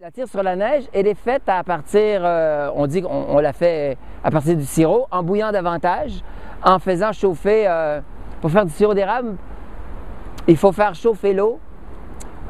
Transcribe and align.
La 0.00 0.12
tire 0.12 0.28
sur 0.28 0.44
la 0.44 0.54
neige, 0.54 0.84
elle 0.92 1.08
est 1.08 1.18
faite 1.18 1.42
à 1.48 1.64
partir, 1.64 2.20
euh, 2.22 2.70
on 2.76 2.86
dit 2.86 3.02
qu'on 3.02 3.26
on 3.30 3.40
la 3.40 3.52
fait 3.52 3.98
à 4.22 4.30
partir 4.30 4.54
du 4.54 4.64
sirop, 4.64 5.08
en 5.10 5.24
bouillant 5.24 5.50
davantage, 5.50 6.22
en 6.62 6.78
faisant 6.78 7.10
chauffer, 7.10 7.64
euh, 7.66 8.00
pour 8.40 8.52
faire 8.52 8.64
du 8.64 8.70
sirop 8.70 8.94
d'érable, 8.94 9.34
il 10.46 10.56
faut 10.56 10.70
faire 10.70 10.94
chauffer 10.94 11.32
l'eau. 11.32 11.58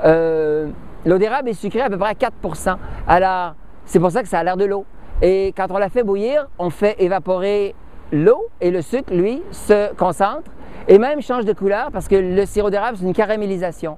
Euh, 0.04 0.68
l'eau 1.06 1.16
d'érable 1.16 1.48
est 1.48 1.54
sucrée 1.54 1.80
à 1.80 1.88
peu 1.88 1.96
près 1.96 2.10
à 2.10 2.12
4% 2.12 2.76
Alors, 3.06 3.54
c'est 3.86 3.98
pour 3.98 4.10
ça 4.10 4.22
que 4.22 4.28
ça 4.28 4.40
a 4.40 4.44
l'air 4.44 4.58
de 4.58 4.66
l'eau. 4.66 4.84
Et 5.22 5.54
quand 5.56 5.70
on 5.70 5.78
la 5.78 5.88
fait 5.88 6.02
bouillir, 6.02 6.48
on 6.58 6.68
fait 6.68 6.96
évaporer 7.02 7.74
l'eau 8.12 8.44
et 8.60 8.70
le 8.70 8.82
sucre, 8.82 9.14
lui, 9.14 9.42
se 9.52 9.94
concentre 9.94 10.50
et 10.86 10.98
même 10.98 11.22
change 11.22 11.46
de 11.46 11.54
couleur 11.54 11.92
parce 11.92 12.08
que 12.08 12.16
le 12.16 12.44
sirop 12.44 12.68
d'érable, 12.68 12.98
c'est 12.98 13.06
une 13.06 13.14
caramélisation. 13.14 13.96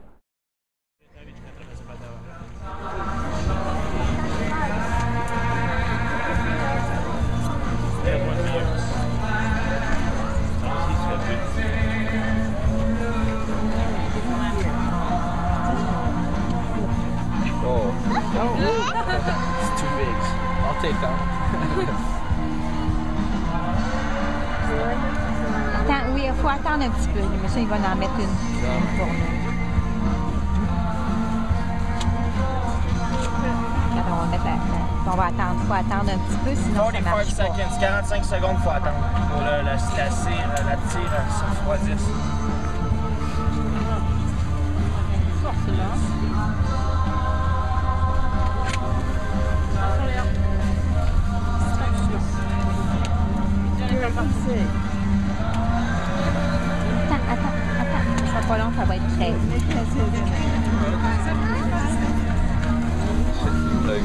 Oh. 18.32 18.54
it's 18.56 19.80
too 19.80 19.90
big. 19.98 20.18
I'll 20.64 20.78
take 20.80 20.98
that. 21.00 21.16
Attends, 25.80 26.14
oui, 26.14 26.22
il 26.26 26.32
faut 26.40 26.48
attendre 26.48 26.84
un 26.84 26.90
petit 26.90 27.08
peu. 27.08 27.20
Mais 27.42 27.48
ça, 27.48 27.58
il 27.60 27.66
va 27.68 27.76
en 27.76 27.96
mettre 27.96 28.12
une 28.18 28.96
pour 28.96 29.06
nous. 29.06 29.12
On 34.12 34.16
va 34.16 34.26
mettre 34.30 34.44
la- 34.44 34.50
la- 34.50 35.12
On 35.12 35.16
va 35.16 35.24
attendre. 35.26 35.56
Il 35.60 35.66
faut 35.66 35.74
attendre 35.74 36.10
un 36.12 36.18
petit 36.18 36.36
peu, 36.44 36.54
sinon 36.54 36.86
ça 36.86 36.92
45 36.92 37.04
marche 37.10 37.34
pas. 37.34 37.44
seconds, 37.44 37.80
45 37.80 38.24
secondes, 38.24 38.56
faut 38.62 38.70
attendre 38.70 39.04
pour 39.32 39.40
le- 39.40 39.46
la, 39.46 39.62
la, 39.64 39.78
cire, 39.78 40.48
la 40.68 40.76
tire 40.88 41.12
se 41.30 41.44
refroidisse. 41.50 42.08
Attends, 54.20 54.34
attends, 57.32 57.56
attends. 57.80 58.04
Ça 58.26 58.40
pas 58.46 58.58
long, 58.58 58.70
ça 58.76 58.84
va 58.84 58.96
être 58.96 59.08
prêt. 59.16 59.32
Like 63.86 64.04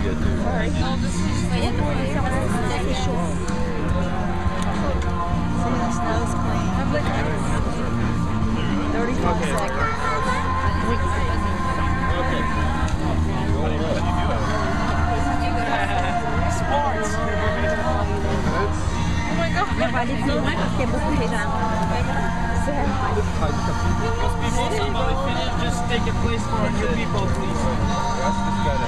Just 19.96 20.12
take 25.88 26.04
a 26.04 26.12
place 26.20 26.44
for 26.44 26.68
new 26.70 26.88
people, 26.96 27.26
please. 27.32 28.85